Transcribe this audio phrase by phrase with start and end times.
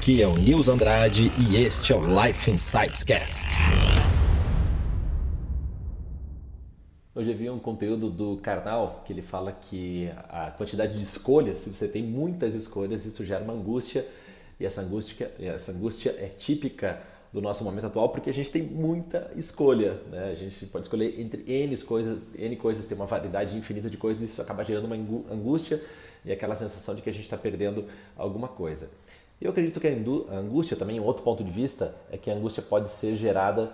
[0.00, 3.48] Aqui é o Nils Andrade e este é o Life Insights Cast.
[7.14, 11.58] Hoje eu vi um conteúdo do Karnal que ele fala que a quantidade de escolhas,
[11.58, 14.06] se você tem muitas escolhas, isso gera uma angústia
[14.58, 16.98] e essa angústia, essa angústia é típica
[17.30, 20.30] do nosso momento atual porque a gente tem muita escolha, né?
[20.32, 24.22] A gente pode escolher entre N coisas, N coisas, tem uma variedade infinita de coisas
[24.22, 25.78] e isso acaba gerando uma angústia
[26.24, 27.84] e aquela sensação de que a gente está perdendo
[28.16, 28.88] alguma coisa.
[29.40, 32.62] Eu acredito que a angústia também, um outro ponto de vista, é que a angústia
[32.62, 33.72] pode ser gerada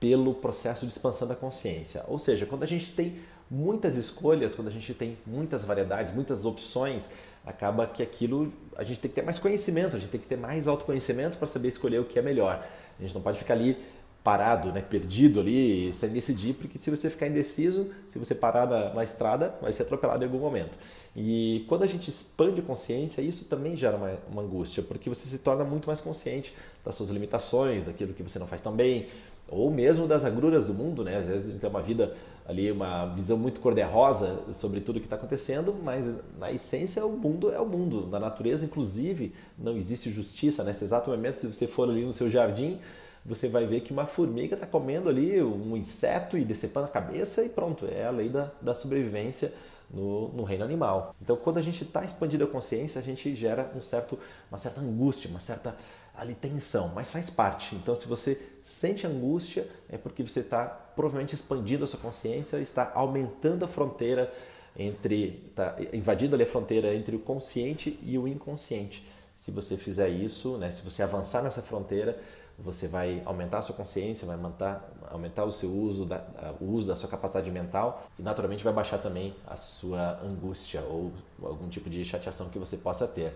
[0.00, 2.04] pelo processo de expansão da consciência.
[2.08, 3.16] Ou seja, quando a gente tem
[3.48, 7.12] muitas escolhas, quando a gente tem muitas variedades, muitas opções,
[7.46, 10.36] acaba que aquilo a gente tem que ter mais conhecimento, a gente tem que ter
[10.36, 12.66] mais autoconhecimento para saber escolher o que é melhor.
[12.98, 13.78] A gente não pode ficar ali
[14.24, 18.94] parado, né, perdido ali, sem decidir, porque se você ficar indeciso, se você parar na,
[18.94, 20.78] na, estrada, vai ser atropelado em algum momento.
[21.14, 25.28] E quando a gente expande a consciência, isso também gera uma, uma angústia, porque você
[25.28, 29.08] se torna muito mais consciente das suas limitações, daquilo que você não faz tão bem,
[29.46, 31.18] ou mesmo das agruras do mundo, né?
[31.18, 32.16] Às vezes a gente tem uma vida
[32.48, 37.50] ali, uma visão muito cor-de-rosa sobre tudo que está acontecendo, mas na essência o mundo
[37.50, 38.08] é o mundo.
[38.10, 40.64] Na natureza, inclusive, não existe justiça.
[40.64, 42.80] Nesse exato momento, se você for ali no seu jardim,
[43.24, 47.42] você vai ver que uma formiga está comendo ali um inseto e decepando a cabeça
[47.42, 49.52] e pronto, é a lei da, da sobrevivência
[49.90, 51.14] no, no, reino animal.
[51.22, 54.18] Então, quando a gente está expandindo a consciência, a gente gera um certo,
[54.50, 55.76] uma certa angústia, uma certa
[56.16, 57.74] ali tensão, mas faz parte.
[57.74, 62.92] Então, se você sente angústia, é porque você está provavelmente expandindo a sua consciência, está
[62.94, 64.32] aumentando a fronteira
[64.76, 69.06] entre, está invadindo ali a fronteira entre o consciente e o inconsciente.
[69.34, 72.20] Se você fizer isso, né, se você avançar nessa fronteira,
[72.58, 76.24] você vai aumentar a sua consciência, vai aumentar, aumentar o seu uso, da,
[76.60, 81.12] o uso da sua capacidade mental e naturalmente vai baixar também a sua angústia ou
[81.42, 83.34] algum tipo de chateação que você possa ter.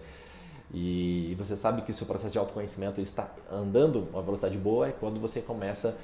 [0.73, 4.89] E você sabe que o seu processo de autoconhecimento está andando a uma velocidade boa
[4.89, 5.99] é quando você começa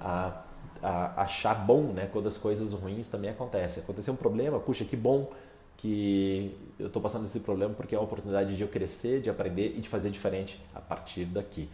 [0.00, 0.42] a,
[0.82, 2.08] a achar bom, né?
[2.12, 3.82] Quando as coisas ruins também acontecem.
[3.82, 5.30] Aconteceu um problema, puxa, que bom
[5.76, 9.74] que eu estou passando esse problema porque é uma oportunidade de eu crescer, de aprender
[9.76, 11.68] e de fazer diferente a partir daqui.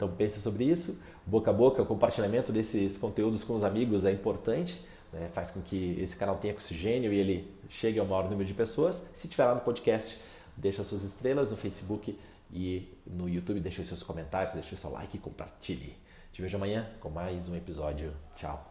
[0.00, 0.98] Então pense sobre isso.
[1.26, 4.80] Boca a boca, o compartilhamento desses conteúdos com os amigos é importante,
[5.12, 5.28] né?
[5.34, 9.10] faz com que esse canal tenha oxigênio e ele chegue ao maior número de pessoas.
[9.12, 10.18] Se tiver lá no podcast,
[10.56, 12.18] deixa suas estrelas no Facebook
[12.50, 15.94] e no YouTube, deixe os seus comentários, deixe o seu like e compartilhe.
[16.32, 18.14] Te vejo amanhã com mais um episódio.
[18.34, 18.69] Tchau.